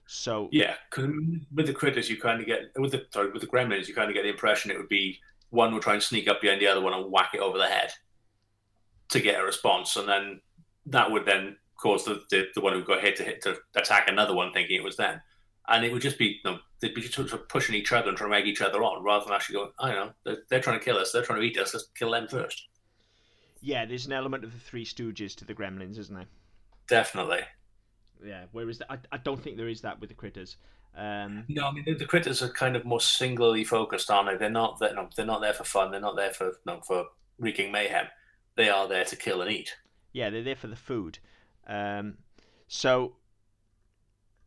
[0.06, 3.88] So Yeah, with the critters, you kind of get with the sorry with the gremlins,
[3.88, 5.18] you kind of get the impression it would be
[5.50, 7.66] one will try and sneak up behind the other one and whack it over the
[7.66, 7.92] head
[9.08, 10.40] to get a response, and then
[10.86, 14.08] that would then cause the, the, the one who got hit to hit to attack
[14.08, 15.20] another one, thinking it was them,
[15.68, 18.08] and it would just be you know, they'd be just sort of pushing each other
[18.08, 20.42] and trying to egg each other on, rather than actually going, I don't know, they're,
[20.48, 22.68] they're trying to kill us, they're trying to eat us, let's kill them first.
[23.60, 26.26] Yeah, there's an element of the Three Stooges to the Gremlins, isn't there?
[26.88, 27.40] Definitely.
[28.24, 28.44] Yeah.
[28.52, 30.56] Whereas I, I don't think there is that with the critters.
[30.96, 34.36] Um, No, I mean the, the critters are kind of more singularly focused, aren't they?
[34.36, 35.90] They're not they're, no, they're not there for fun.
[35.90, 37.06] They're not there for no, for
[37.38, 38.06] wreaking mayhem.
[38.56, 39.76] They are there to kill and eat.
[40.12, 41.18] yeah, they're there for the food.
[41.66, 42.18] Um,
[42.68, 43.16] so,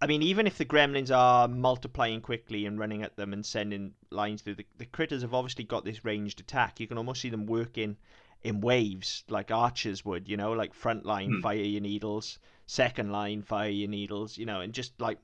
[0.02, 3.94] I mean, even if the Gremlins are multiplying quickly and running at them and sending
[4.12, 6.80] lines through, the, the critters have obviously got this ranged attack.
[6.80, 7.98] You can almost see them working
[8.44, 10.30] in waves like archers would.
[10.30, 11.42] You know, like front line Hmm.
[11.42, 14.38] fire your needles, second line fire your needles.
[14.38, 15.20] You know, and just like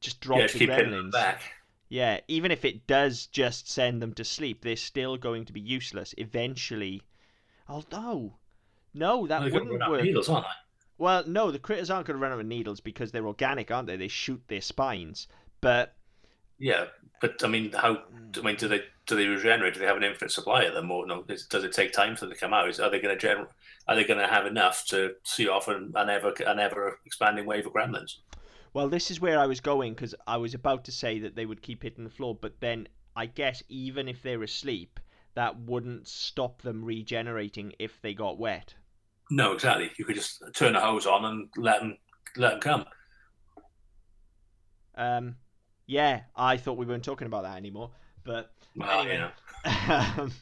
[0.00, 1.12] just drop yeah, the keep hitting them Gremlins.
[1.12, 1.42] back.
[1.88, 5.60] Yeah, even if it does just send them to sleep, they're still going to be
[5.60, 7.02] useless eventually.
[7.68, 8.38] Oh no,
[8.94, 10.02] no, that They're wouldn't run out of work.
[10.02, 10.50] Needles, aren't they?
[10.98, 13.86] Well, no, the critters aren't going to run out of needles because they're organic, aren't
[13.86, 13.96] they?
[13.96, 15.28] They shoot their spines.
[15.60, 15.94] But
[16.58, 16.86] Yeah,
[17.20, 18.02] but I mean, how?
[18.36, 19.74] I mean, do they do they regenerate?
[19.74, 21.22] Do they have an infinite supply of them, or no?
[21.22, 22.68] Does it take time for them to come out?
[22.68, 23.48] Is, are they going to gener-
[23.88, 27.46] Are they going to have enough to see off an, an ever an ever expanding
[27.46, 28.16] wave of gremlins?
[28.72, 31.46] well, this is where I was going because I was about to say that they
[31.46, 35.00] would keep hitting the floor, but then I guess even if they're asleep,
[35.34, 38.74] that wouldn't stop them regenerating if they got wet.
[39.30, 39.90] No, exactly.
[39.98, 41.96] You could just turn the hose on and let them
[42.36, 42.84] let them come.
[44.94, 45.36] Um,
[45.86, 47.90] yeah, I thought we weren't talking about that anymore,
[48.24, 49.18] but Well, Anyway.
[49.18, 49.30] know,
[49.64, 50.32] um,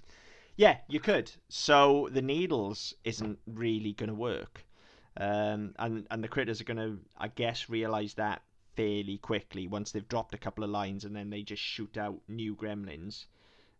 [0.56, 1.30] yeah, you could.
[1.48, 4.64] So the needles isn't really going to work,
[5.16, 8.42] um, and and the critters are going to, I guess, realize that
[8.76, 12.20] fairly quickly once they've dropped a couple of lines, and then they just shoot out
[12.28, 13.26] new gremlins.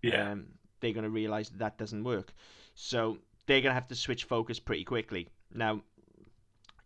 [0.03, 0.47] yeah, Um,
[0.81, 2.35] they're going to realize that, that doesn't work,
[2.75, 5.29] so they're going to have to switch focus pretty quickly.
[5.53, 5.83] Now,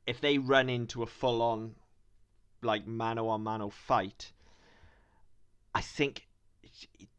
[0.07, 1.75] if they run into a full-on,
[2.63, 4.33] like mano-a-mano fight,
[5.75, 6.27] I think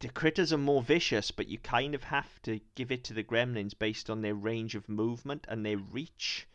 [0.00, 3.22] the critters are more vicious, but you kind of have to give it to the
[3.22, 6.46] gremlins based on their range of movement and their reach.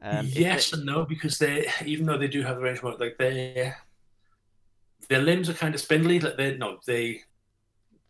[0.00, 3.00] Um, yes and no because they even though they do have the range of motion,
[3.00, 3.74] like they
[5.08, 6.20] their limbs are kind of spindly.
[6.20, 7.22] Like they no they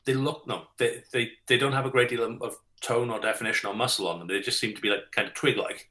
[0.05, 3.69] they look no they they, they don't have a great deal of tone or definition
[3.69, 4.29] or muscle on them.
[4.29, 5.91] They just seem to be like kind of twig like.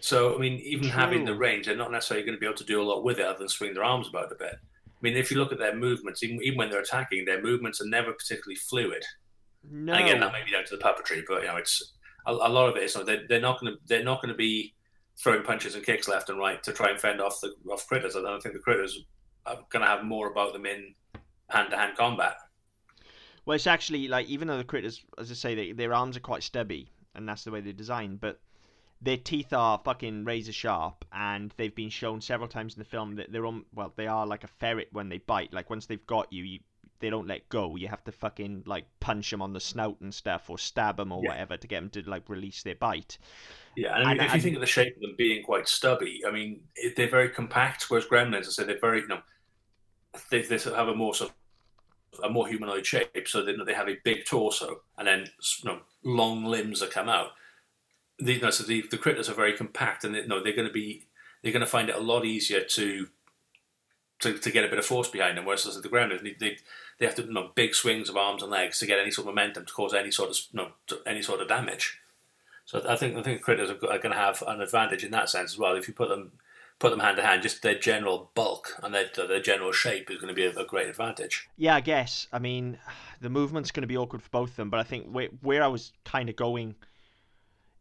[0.00, 2.64] So I mean, even having the range, they're not necessarily going to be able to
[2.64, 4.54] do a lot with it other than swing their arms about a bit.
[4.54, 7.80] I mean, if you look at their movements, even, even when they're attacking, their movements
[7.80, 9.04] are never particularly fluid.
[9.70, 11.92] no, And again, that may be down to the puppetry, but you know, it's
[12.26, 14.32] a, a lot of it is know, they're, they're not going to they're not going
[14.32, 14.74] to be
[15.22, 18.16] throwing punches and kicks left and right to try and fend off the off critters.
[18.16, 18.98] I don't think the critters
[19.46, 20.94] are going to have more about them in
[21.48, 22.36] hand to hand combat.
[23.46, 26.20] Well, it's actually like even though the critters, as I say, they, their arms are
[26.20, 28.40] quite stubby, and that's the way they're designed, but
[29.00, 33.14] their teeth are fucking razor sharp, and they've been shown several times in the film
[33.16, 33.64] that they're on.
[33.72, 35.52] Well, they are like a ferret when they bite.
[35.52, 36.58] Like once they've got you, you
[36.98, 37.76] they don't let go.
[37.76, 41.12] You have to fucking like punch them on the snout and stuff, or stab them
[41.12, 41.30] or Yeah.
[41.30, 43.18] whatever to get them to like release their bite.
[43.76, 45.68] Yeah, and I mean, And- if you think of the shape of them being quite
[45.68, 46.62] stubby, I mean,
[46.96, 47.90] they're very compact.
[47.90, 49.20] Whereas gremlins, I say they're very, you know,
[50.30, 51.36] they, they have a more sort of
[52.22, 55.28] a more humanoid shape, so they, they have a big torso and then
[55.62, 57.32] you know, long limbs that come out.
[58.18, 60.56] The, you know, so the, the critters are very compact, and they, you know, they're
[60.56, 61.06] going to be
[61.42, 63.08] they're going to find it a lot easier to
[64.20, 65.44] to, to get a bit of force behind them.
[65.44, 66.56] Whereas the gremlins, they, they
[66.98, 69.28] they have to you know, big swings of arms and legs to get any sort
[69.28, 71.98] of momentum to cause any sort of you know, any sort of damage.
[72.64, 75.52] So I think I think critters are going to have an advantage in that sense
[75.52, 75.76] as well.
[75.76, 76.32] If you put them
[76.78, 80.18] put them hand to hand, just their general bulk and their their general shape is
[80.18, 81.48] going to be a, a great advantage.
[81.56, 82.26] Yeah, I guess.
[82.32, 82.78] I mean,
[83.20, 85.62] the movement's going to be awkward for both of them, but I think where, where
[85.62, 86.74] I was kind of going,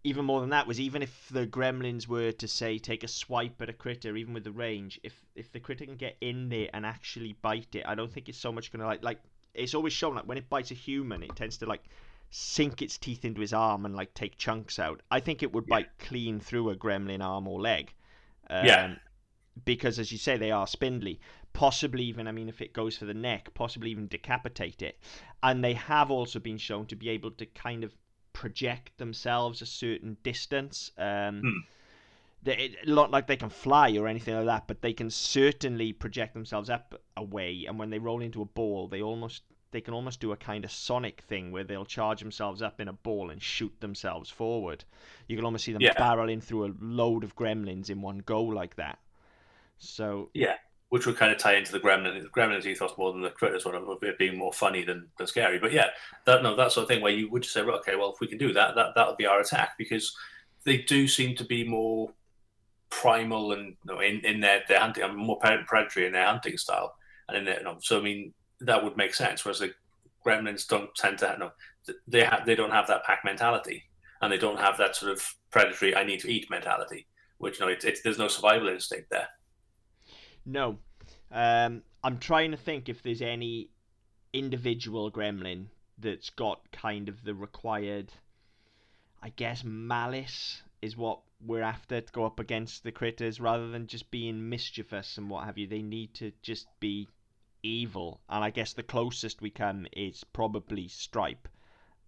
[0.03, 3.61] even more than that, was even if the gremlins were to say take a swipe
[3.61, 6.69] at a critter, even with the range, if if the critter can get in there
[6.73, 9.19] and actually bite it, I don't think it's so much going to like like.
[9.53, 11.83] It's always shown like when it bites a human, it tends to like
[12.29, 15.01] sink its teeth into his arm and like take chunks out.
[15.09, 17.93] I think it would bite clean through a gremlin arm or leg.
[18.49, 18.95] Um, Yeah.
[19.63, 21.19] Because as you say, they are spindly
[21.53, 24.99] possibly even, I mean, if it goes for the neck, possibly even decapitate it.
[25.41, 27.95] And they have also been shown to be able to kind of
[28.33, 30.91] project themselves a certain distance.
[30.97, 31.59] Um, Hmm.
[32.43, 36.33] they, not like they can fly or anything like that, but they can certainly project
[36.33, 37.65] themselves up away.
[37.65, 40.65] And when they roll into a ball, they almost they can almost do a kind
[40.65, 44.85] of sonic thing where they'll charge themselves up in a ball and shoot themselves forward.
[45.27, 45.93] You can almost see them Yeah.
[45.97, 48.99] barreling through a load of gremlins in one go like that.
[49.77, 50.55] So Yeah,
[50.89, 53.65] which would kind of tie into the gremlin the gremlins ethos more than the critters
[53.65, 55.59] one of it being more funny than, than scary.
[55.59, 55.87] But yeah,
[56.25, 58.19] that no that sort of thing where you would just say, well, okay, well if
[58.19, 60.15] we can do that, that that would be our attack because
[60.65, 62.09] they do seem to be more
[62.89, 66.57] primal and you know, in in their their hunting, and more predatory in their hunting
[66.57, 66.95] style,
[67.29, 69.43] and in their you know, so I mean that would make sense.
[69.43, 69.73] Whereas the
[70.25, 71.51] gremlins don't tend to no
[72.07, 73.83] they have they don't have that pack mentality
[74.21, 77.07] and they don't have that sort of predatory I need to eat mentality.
[77.37, 79.27] Which you know, it's it's there's no survival instinct there.
[80.45, 80.79] No.
[81.31, 83.69] Um, I'm trying to think if there's any
[84.31, 85.65] individual gremlin
[85.97, 88.11] that's got kind of the required,
[89.21, 93.87] I guess, malice is what we're after to go up against the critters rather than
[93.87, 95.67] just being mischievous and what have you.
[95.67, 97.09] They need to just be
[97.65, 98.21] evil.
[98.29, 101.47] And I guess the closest we come is probably Stripe.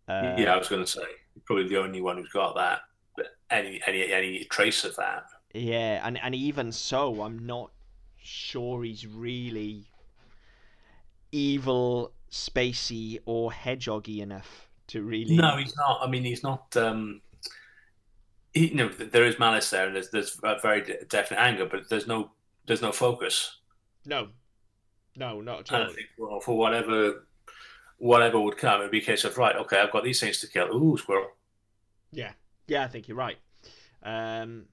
[0.08, 1.04] Uh, yeah, I was going to say
[1.46, 2.82] probably the only one who's got that,
[3.50, 5.26] any any any trace of that.
[5.54, 7.72] Yeah, and and even so, I'm not
[8.18, 9.88] sure he's really.
[11.32, 15.36] evil, spacey, or hedgehoggy enough to really.
[15.36, 16.00] No, he's not.
[16.02, 16.76] I mean, he's not.
[16.78, 17.22] Um,
[18.54, 21.90] he, you know, there is malice there, and there's there's a very definite anger, but
[21.90, 22.32] there's no
[22.66, 23.58] there's no focus.
[24.06, 24.30] No,
[25.18, 25.88] no, not at all.
[25.88, 27.26] Think well, for whatever
[27.98, 30.48] whatever would come, it'd be a case of right, okay, I've got these things to
[30.48, 30.68] kill.
[30.76, 31.32] Ooh, squirrel.
[32.12, 32.32] Yeah,
[32.68, 33.38] yeah, I think you're right.
[34.04, 34.66] Um,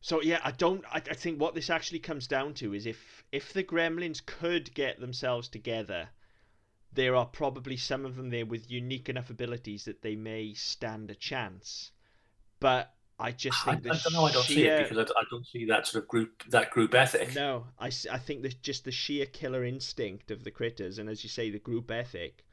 [0.00, 0.84] so yeah, I don't.
[0.92, 4.72] I, I think what this actually comes down to is if if the Gremlins could
[4.74, 6.10] get themselves together,
[6.92, 11.10] there are probably some of them there with unique enough abilities that they may stand
[11.10, 11.90] a chance.
[12.60, 14.24] But I just think I, I don't know.
[14.24, 16.70] I don't sheer, see it because I, I, don't see that sort of group that
[16.70, 17.34] group ethic.
[17.34, 21.22] No, I, I think that just the sheer killer instinct of the critters, and as
[21.22, 22.44] you say, the group ethic.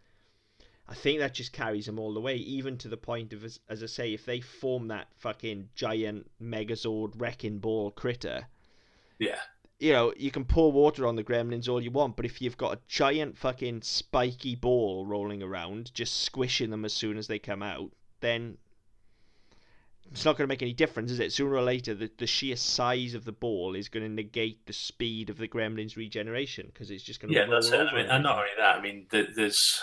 [0.88, 3.60] I think that just carries them all the way, even to the point of, as,
[3.70, 8.48] as I say, if they form that fucking giant Megazord wrecking ball critter.
[9.18, 9.40] Yeah.
[9.80, 12.58] You know, you can pour water on the gremlins all you want, but if you've
[12.58, 17.40] got a giant fucking spiky ball rolling around, just squishing them as soon as they
[17.40, 18.58] come out, then
[20.12, 21.34] it's not going to make any difference, is it?
[21.34, 24.74] Sooner or later, the, the sheer size of the ball is going to negate the
[24.74, 27.88] speed of the gremlin's regeneration because it's just going to yeah, that's it.
[27.88, 29.82] I mean, and not only that, I mean, there's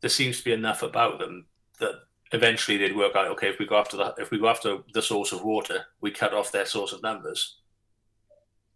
[0.00, 1.46] there seems to be enough about them
[1.80, 1.94] that
[2.32, 3.28] eventually they'd work out.
[3.32, 6.10] Okay, if we go after the if we go after the source of water, we
[6.10, 7.58] cut off their source of numbers.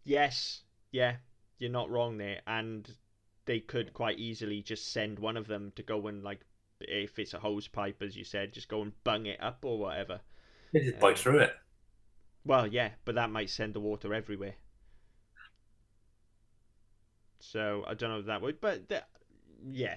[0.03, 1.17] Yes, yeah,
[1.57, 2.89] you're not wrong there, and
[3.45, 6.41] they could quite easily just send one of them to go and like
[6.81, 9.77] if it's a hose pipe, as you said, just go and bung it up or
[9.77, 10.19] whatever.
[10.73, 11.53] They just bite um, through it.
[12.45, 14.55] Well, yeah, but that might send the water everywhere.
[17.39, 19.03] So I don't know if that would, but the,
[19.69, 19.95] yeah,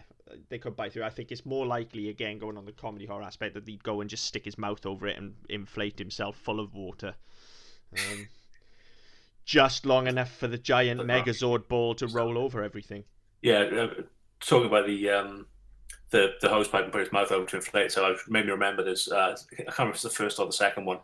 [0.48, 1.04] they could bite through.
[1.04, 4.00] I think it's more likely, again, going on the comedy horror aspect, that he'd go
[4.00, 7.14] and just stick his mouth over it and inflate himself full of water.
[7.96, 8.28] Um,
[9.44, 13.04] just long enough for the giant Megazord ball to roll over everything.
[13.42, 14.02] Yeah, uh,
[14.40, 15.46] talking about the um,
[16.10, 17.92] the the hose pipe and put his mouth over to inflate.
[17.92, 20.46] So I made me remember there's uh, I can't remember if it's the first or
[20.46, 20.98] the second one,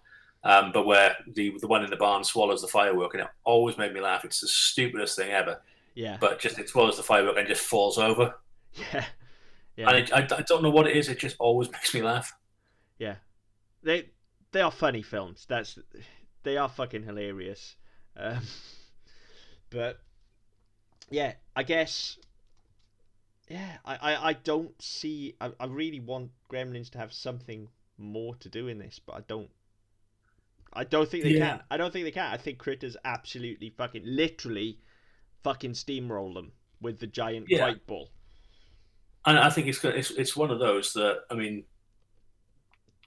[0.44, 3.78] um, but where the the one in the barn swallows the firework, and it always
[3.78, 4.24] made me laugh.
[4.24, 5.60] It's the stupidest thing ever.
[5.94, 6.16] Yeah.
[6.20, 8.34] But just it swallows the firework and just falls over.
[8.92, 9.04] Yeah.
[9.78, 9.88] Yeah.
[9.88, 11.08] And it, I, I don't know what it is.
[11.08, 12.36] It just always makes me laugh.
[12.98, 13.14] Yeah.
[13.82, 14.10] They
[14.52, 15.46] they are funny films.
[15.48, 15.78] That's
[16.42, 17.76] they are fucking hilarious.
[18.16, 18.40] Um,
[19.70, 20.00] but
[21.10, 22.18] yeah, I guess
[23.48, 25.34] yeah, I, I, I don't see.
[25.40, 29.20] I, I really want Gremlins to have something more to do in this, but I
[29.26, 29.50] don't.
[30.72, 31.48] I don't think they yeah.
[31.48, 31.60] can.
[31.70, 32.30] I don't think they can.
[32.30, 34.78] I think Critters absolutely fucking literally
[35.42, 37.62] fucking steamroll them with the giant yeah.
[37.62, 38.10] white ball.
[39.24, 41.64] And I think it's gonna it's it's one of those that I mean,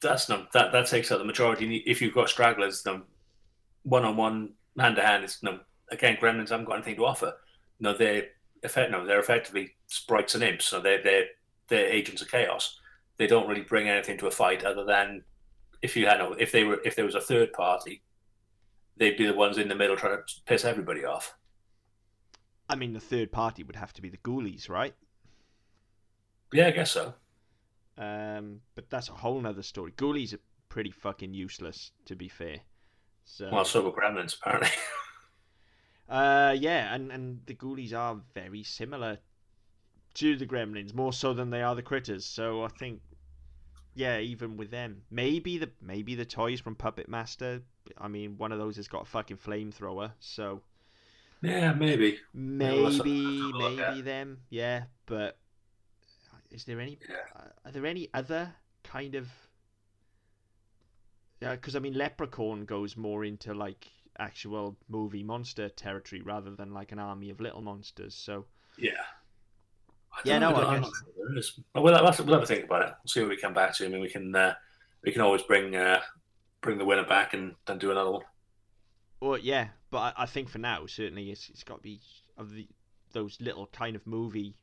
[0.02, 1.78] that's no that that takes out the majority.
[1.86, 3.04] If you've got stragglers, no
[3.84, 5.60] one on one, hand to hand, it's no
[5.92, 6.18] again.
[6.22, 7.34] Gremlins haven't got anything to offer.
[7.80, 8.30] No, they
[8.64, 10.66] effect, no, they're effectively sprites and imps.
[10.66, 11.26] So they're they're
[11.68, 12.80] they're agents of chaos.
[13.18, 15.24] They don't really bring anything to a fight other than
[15.82, 18.04] if you had no, if they were if there was a third party,
[18.98, 21.36] they'd be the ones in the middle trying to piss everybody off.
[22.70, 24.94] I mean, the third party would have to be the Ghoulies, right?
[26.54, 27.14] Yeah, I guess so.
[27.98, 29.92] Um, but that's a whole nother story.
[29.92, 32.60] Ghoulies are pretty fucking useless, to be fair.
[33.26, 33.50] So...
[33.52, 34.70] Well, so were Gremlins, apparently.
[36.12, 39.18] Uh, yeah, and, and the ghoulies are very similar
[40.14, 42.26] to the gremlins, more so than they are the critters.
[42.26, 43.00] So I think,
[43.96, 47.62] yeah, even with them, maybe the maybe the toys from Puppet Master.
[47.98, 50.62] I mean, one of those has got a fucking flamethrower, so
[51.42, 54.84] yeah, maybe, maybe, maybe them, yeah.
[55.06, 55.38] But
[56.52, 57.00] is there any?
[57.10, 57.48] Yeah.
[57.66, 59.30] Are there any other kind of?
[61.42, 63.88] Yeah, because I mean, Leprechaun goes more into like
[64.20, 68.16] actual movie monster territory rather than like an army of little monsters.
[68.16, 68.46] So
[68.78, 68.92] yeah,
[70.24, 70.92] yeah, no, I guess.
[71.74, 72.94] We'll, we'll, have, we'll have a think about it.
[73.04, 73.86] We'll see what we come back to.
[73.86, 74.54] I mean, we can uh,
[75.04, 76.02] we can always bring uh,
[76.62, 78.24] bring the winner back and then do another one.
[79.20, 82.02] Well, yeah, but I, I think for now, certainly, it's, it's got to be
[82.38, 82.68] of the
[83.14, 84.56] those little kind of movie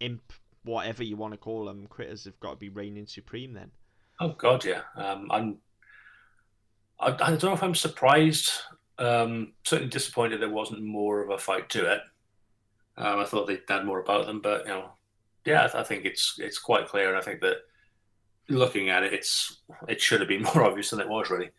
[0.00, 0.32] imp,
[0.64, 3.52] whatever you want to call them, critters have got to be reigning supreme.
[3.52, 3.70] Then.
[4.20, 4.82] Oh God, yeah.
[4.96, 5.58] Um, I'm.
[7.00, 8.52] I, I don't know if I'm surprised
[8.98, 12.00] um, certainly disappointed there wasn't more of a fight to it.
[12.96, 14.90] Um, I thought they'd done more about them, but you know,
[15.44, 17.58] yeah, I, think it's it's quite clear, and I think that
[18.48, 21.50] looking at it, it's it should have been more obvious than it was really.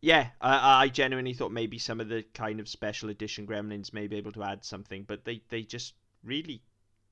[0.00, 4.08] Yeah, I, I genuinely thought maybe some of the kind of special edition Gremlins may
[4.08, 5.94] be able to add something, but they, they just
[6.24, 6.60] really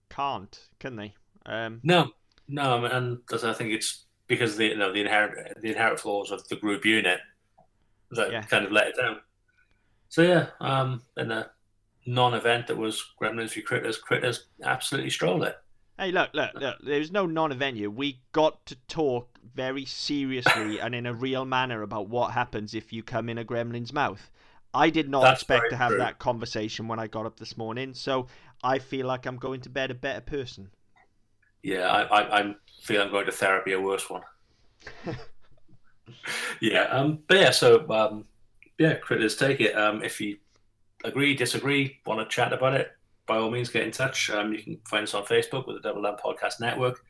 [0.09, 1.14] can't, can they?
[1.47, 2.11] Um, no,
[2.49, 6.47] no, and I think it's because the you know the inherent the inherent flaws of
[6.49, 7.20] the group unit
[8.12, 8.42] that yeah.
[8.42, 9.20] kind of let it down.
[10.08, 11.44] So yeah, um, and uh,
[12.06, 15.56] non-event that was Gremlins v Critters, Critters absolutely strolled it.
[15.98, 16.78] Hey, look, look, look.
[16.82, 17.90] There's no non-event here.
[17.90, 22.92] We got to talk very seriously and in a real manner about what happens if
[22.92, 24.30] you come in a gremlin's mouth.
[24.72, 25.98] I did not That's expect to have true.
[25.98, 28.28] that conversation when I got up this morning, so
[28.62, 30.70] I feel like I'm going to bed a better person.
[31.62, 34.22] Yeah, I, I, I feel I'm going to therapy a worse one.
[36.61, 38.24] yeah, um, but yeah, so um,
[38.78, 39.76] yeah, critters take it.
[39.76, 40.36] Um, if you
[41.05, 42.90] agree, disagree, want to chat about it,
[43.26, 44.30] by all means, get in touch.
[44.30, 47.01] Um, you can find us on Facebook with the Double M Podcast Network.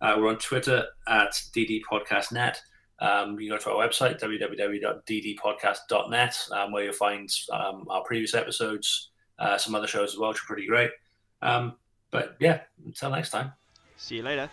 [0.00, 2.60] Uh, we're on Twitter at DD Podcast Net.
[3.00, 8.34] Um, you can go to our website www.ddpodcast.net, um, where you'll find um, our previous
[8.34, 10.90] episodes, uh, some other shows as well, which are pretty great.
[11.42, 11.76] Um,
[12.10, 13.52] but yeah, until next time.
[13.96, 14.50] See you later.